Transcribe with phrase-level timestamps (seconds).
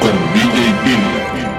[0.00, 1.49] con DJ.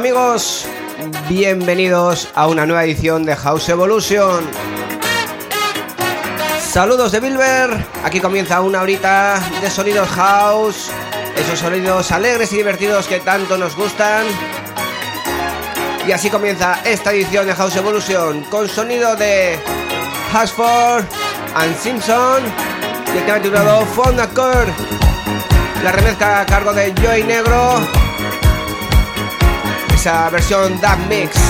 [0.00, 0.64] Amigos,
[1.28, 4.48] bienvenidos a una nueva edición de House Evolution.
[6.58, 7.68] Saludos de Bilber,
[8.02, 10.90] aquí comienza una horita de sonidos house,
[11.36, 14.24] esos sonidos alegres y divertidos que tanto nos gustan.
[16.08, 19.58] Y así comienza esta edición de House Evolution con sonido de
[20.32, 21.04] Hashford
[21.56, 22.42] and Simpson
[23.14, 23.80] y el tema titulado
[24.18, 24.68] Accord.
[25.84, 27.99] La remezcla a cargo de Joy Negro.
[30.00, 31.49] Esa versión Dub Mix.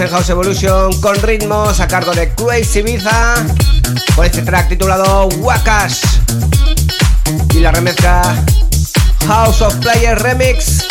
[0.00, 3.44] En House Evolution con ritmos a cargo de Crazy Ibiza
[4.16, 6.00] con este track titulado Wakas
[7.54, 8.22] y la remezcla
[9.26, 10.81] House of Players Remix.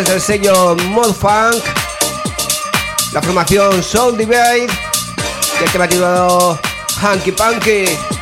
[0.00, 1.62] Desde el sello Mod Funk,
[3.12, 6.58] la formación Soul Divide y el tema titulado
[7.02, 8.19] Hanky Punky.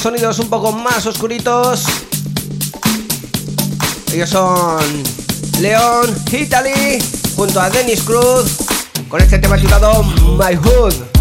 [0.00, 1.84] Sonidos un poco más oscuritos.
[4.12, 4.78] Ellos son
[5.60, 6.98] León Italy
[7.36, 8.58] junto a Dennis Cruz
[9.08, 11.17] con este tema titulado My Hood.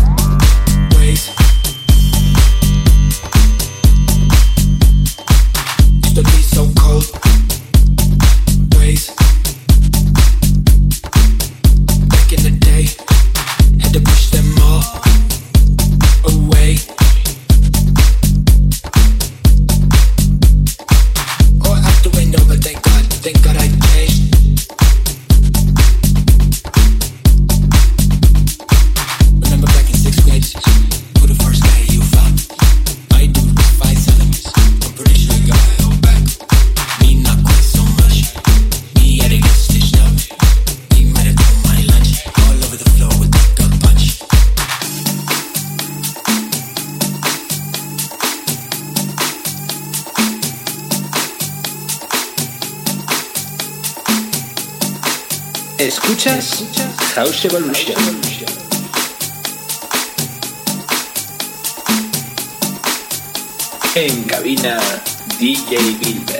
[57.38, 57.97] House Evolution.
[63.93, 64.80] En cabina
[65.38, 66.37] DJ Bilber.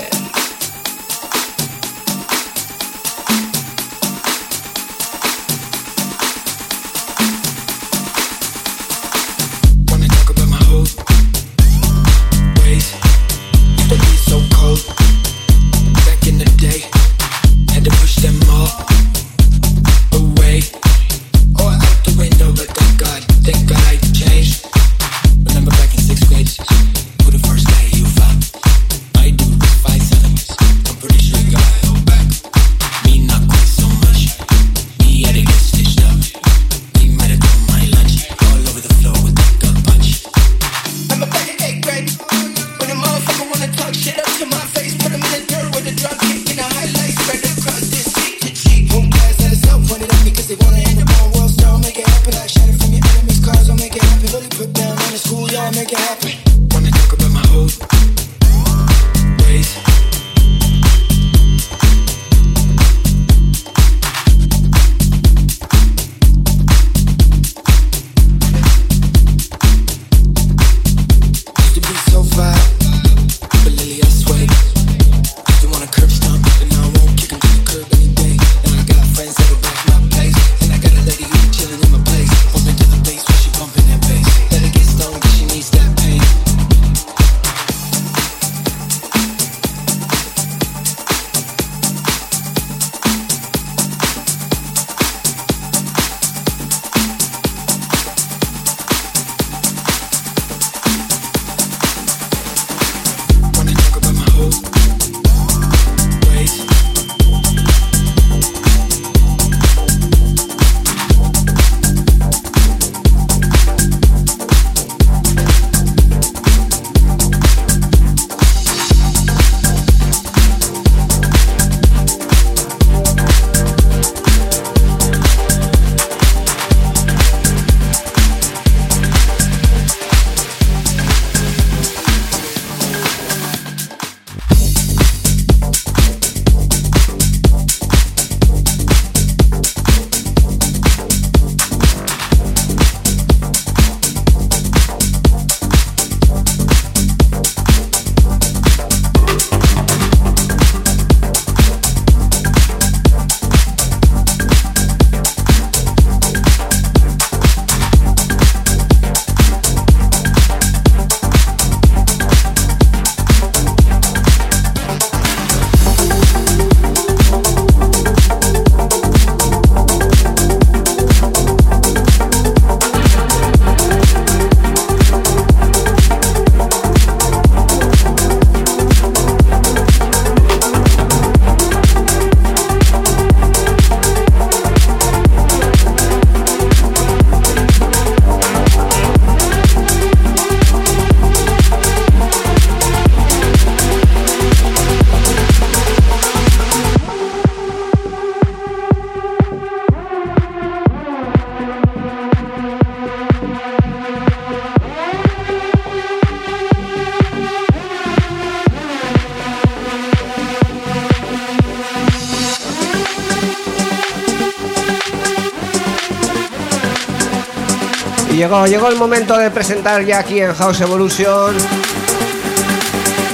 [218.68, 221.56] Llegó, el momento de presentar ya aquí en House Evolution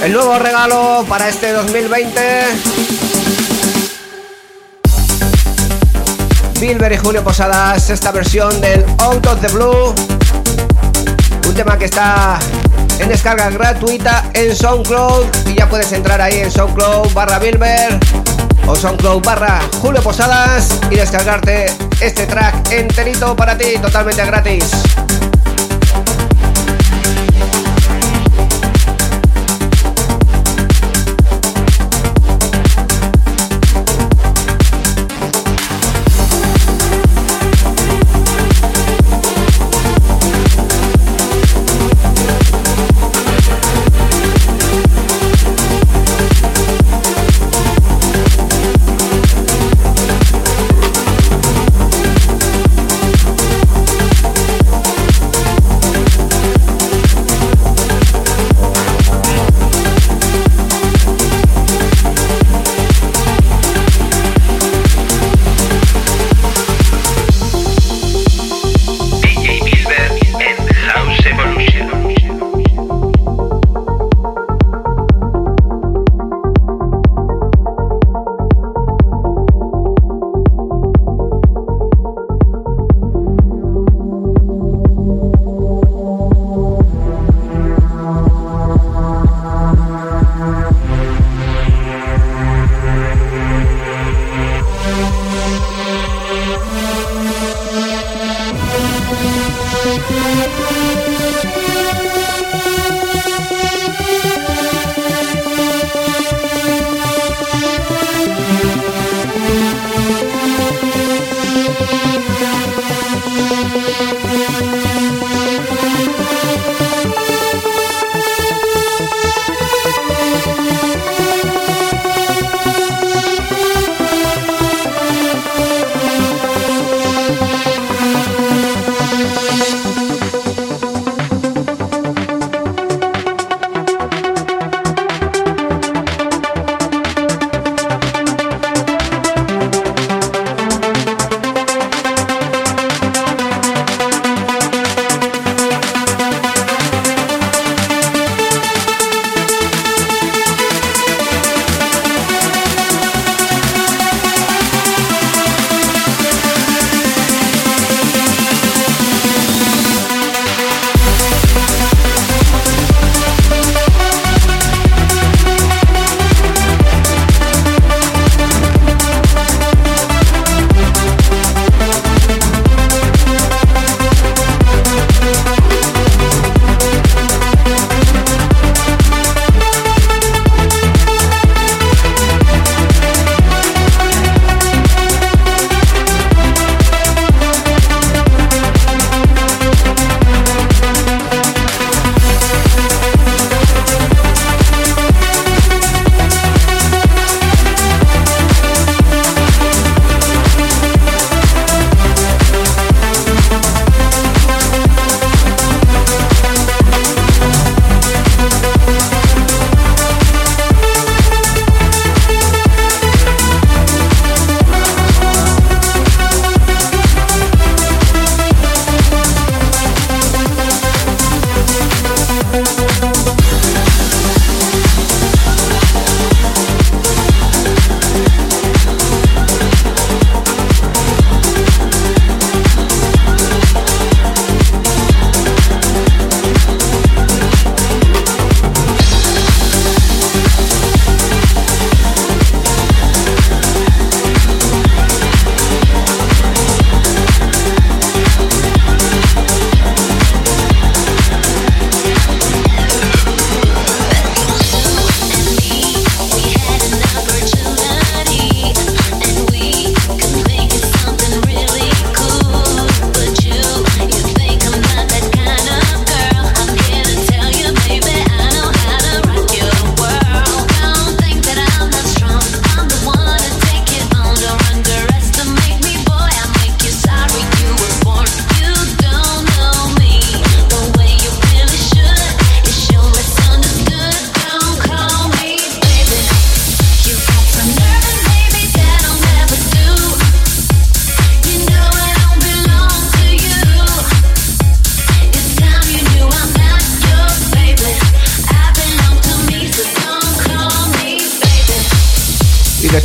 [0.02, 2.20] el nuevo regalo para este 2020.
[6.60, 9.94] Bilber y Julio Posadas, esta versión del Out of the Blue.
[11.46, 12.38] Un tema que está
[12.98, 17.98] en descarga gratuita en SoundCloud y ya puedes entrar ahí en SoundCloud barra Bilber
[18.66, 21.66] o SoundCloud barra Julio Posadas y descargarte
[22.00, 24.93] este track enterito para ti totalmente gratis.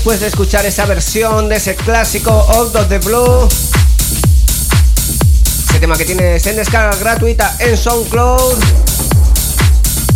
[0.10, 3.48] Después de escuchar esa versión de ese clásico Old of the Blue,
[5.70, 8.58] ese tema que tienes en descarga gratuita en SoundCloud.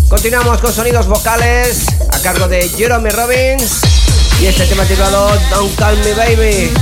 [0.10, 3.82] Continuamos con sonidos vocales a cargo de Jeremy Robbins
[4.42, 6.74] y este tema titulado Don't Call Me Baby.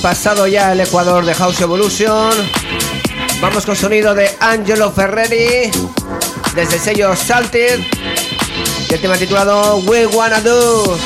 [0.00, 2.30] Pasado ya el Ecuador de House Evolution,
[3.40, 5.70] vamos con sonido de Angelo Ferreri
[6.54, 7.80] desde el sello Salted
[8.90, 10.98] el tema titulado We Wanna Do.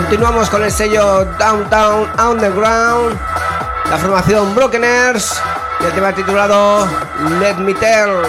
[0.00, 3.18] Continuamos con el sello Downtown Underground,
[3.90, 5.40] la formación Brokeners
[5.84, 6.88] el tema titulado
[7.38, 8.22] let me tell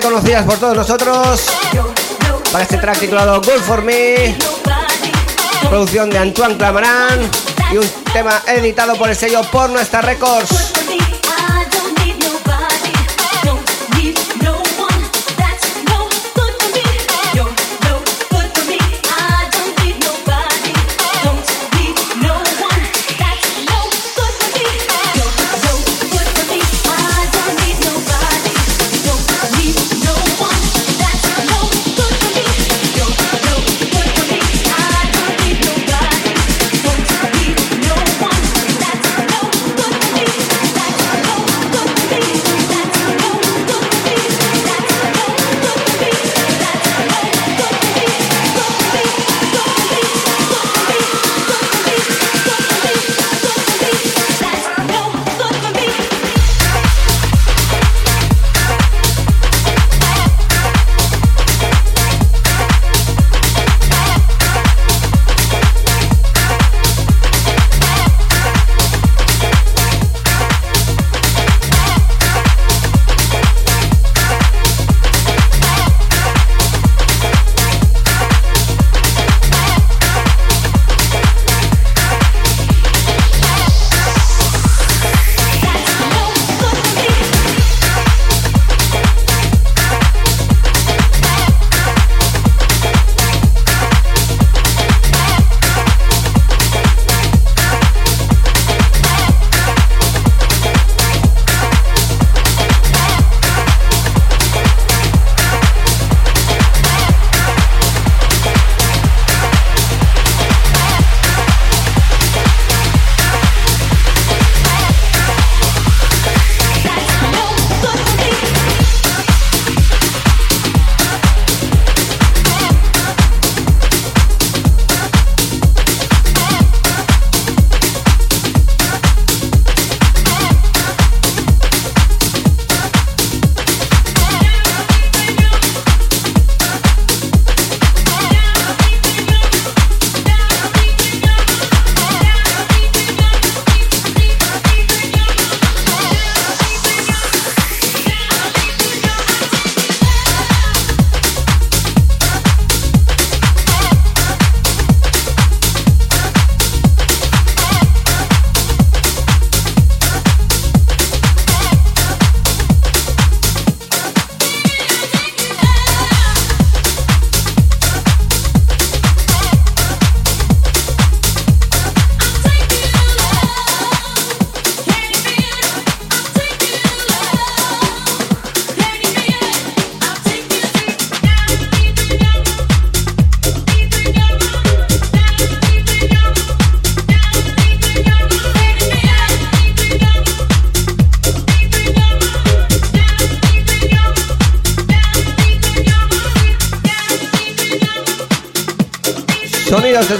[0.00, 1.46] conocidas por todos nosotros.
[2.52, 4.36] Para este track titulado Good For Me.
[5.68, 7.30] Producción de Antoine Clamaran.
[7.72, 10.65] Y un tema editado por el sello Por Nuestra Records.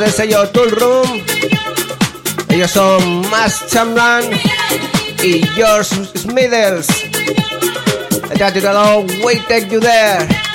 [0.06, 1.22] Desde el sello Tool Room.
[2.48, 4.30] Ellos son Mass Chamberlain
[5.22, 6.86] y George Smithers.
[8.30, 10.45] El titulado Wait Take You There.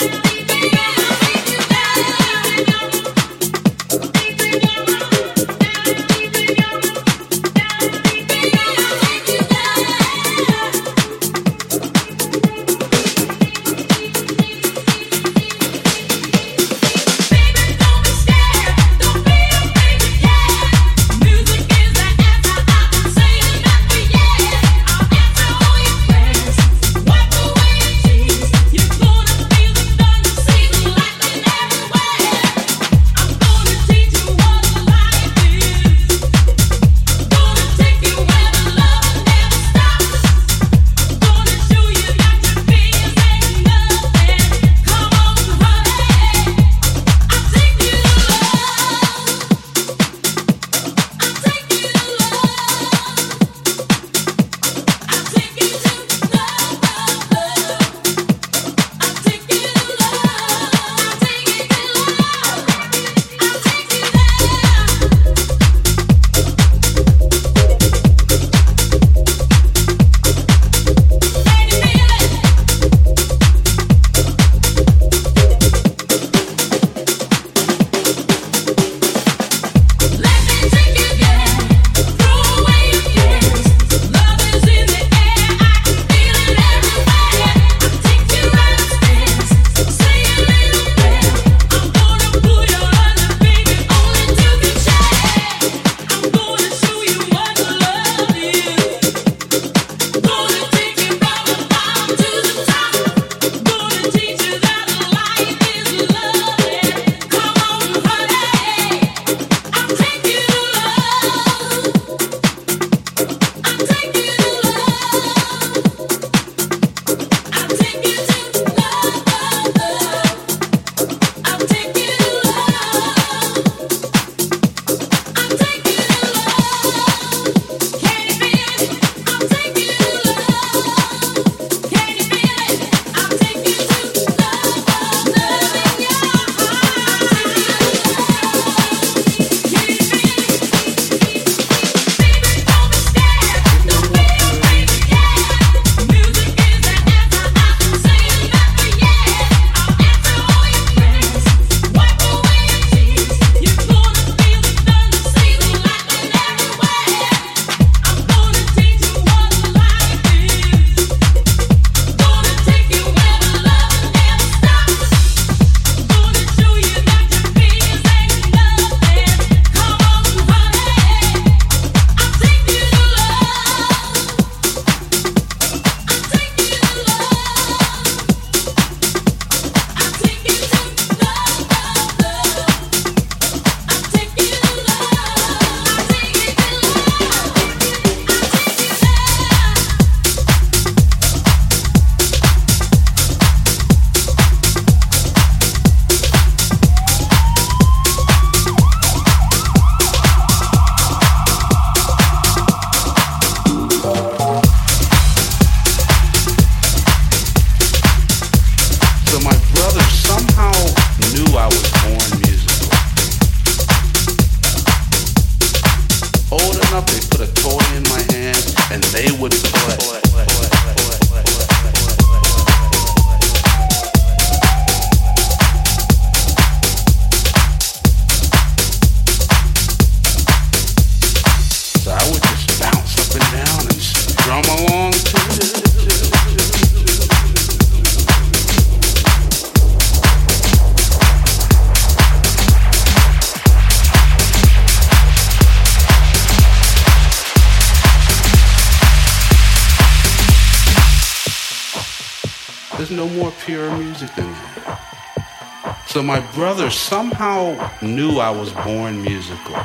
[256.12, 259.78] So my brothers somehow knew I was born musical.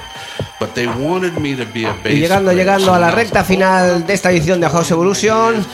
[0.58, 4.04] But they wanted me to be a bass y llegando, llegando a la recta final
[4.04, 5.64] de esta edición de House Evolution,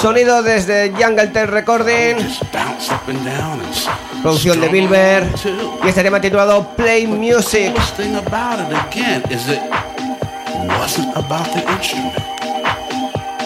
[0.00, 2.14] sonido desde Jungle Recording,
[4.22, 5.26] producción de Bilber,
[5.84, 7.74] y este tema titulado Play Music.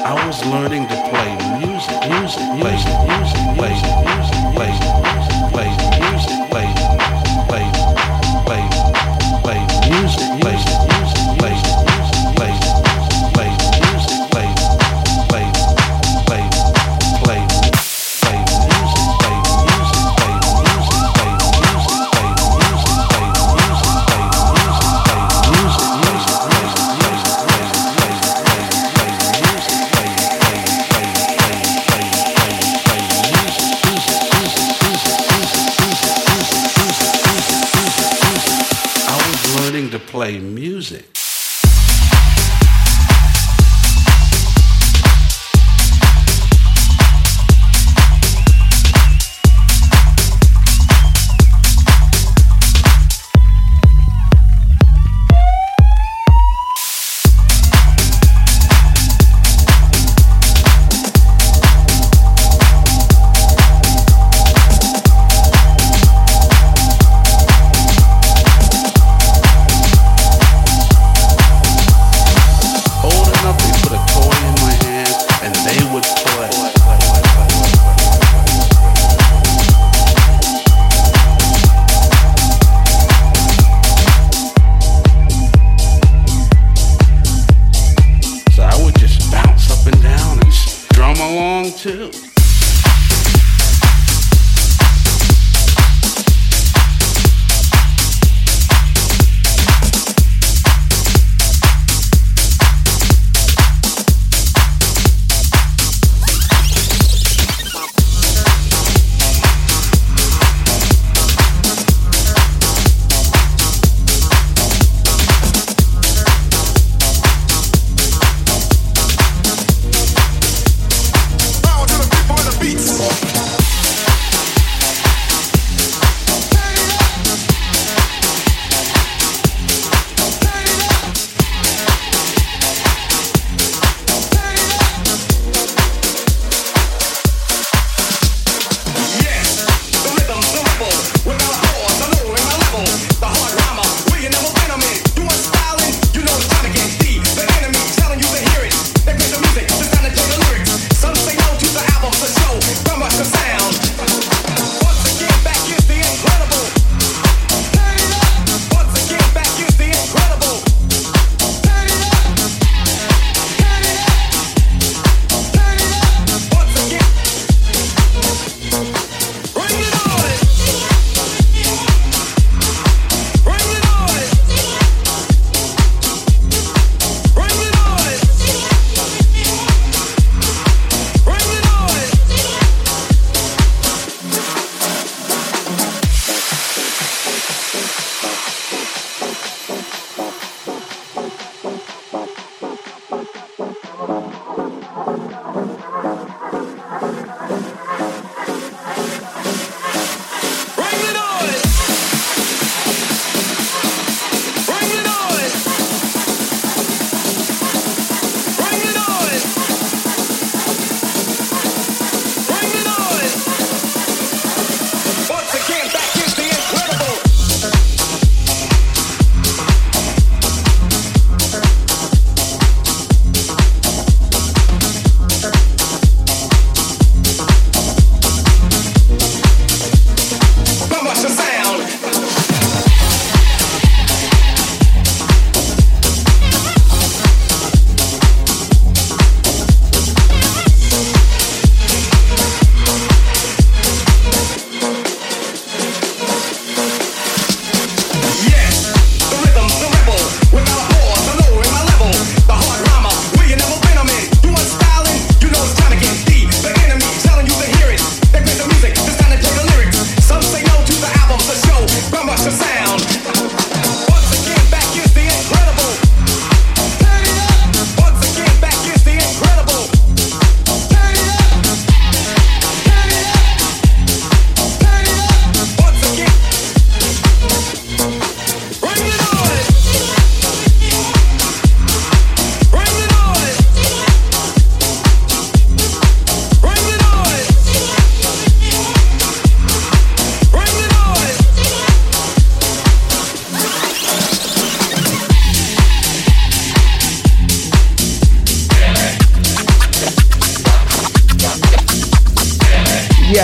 [0.07, 1.33] I was learning to play
[1.65, 5.84] music, music, music, music, music, music, music, play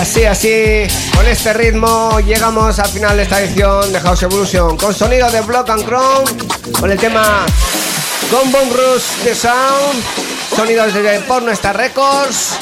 [0.01, 4.93] así, así, con este ritmo llegamos al final de esta edición de House Evolution con
[4.93, 6.23] sonido de Block and Crown,
[6.79, 7.45] con el tema
[8.31, 10.03] Combo Rush de Sound,
[10.55, 12.57] sonidos de Porno Star Records.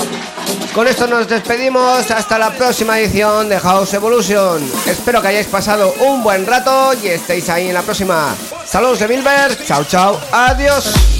[0.74, 4.62] Con esto nos despedimos hasta la próxima edición de House Evolution.
[4.86, 8.36] Espero que hayáis pasado un buen rato y estéis ahí en la próxima.
[8.66, 11.19] Saludos de Milberg, chao chao, adiós.